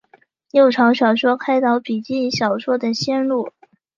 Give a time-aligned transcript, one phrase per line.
[0.49, 3.51] 六朝小说开导笔记小说的先路。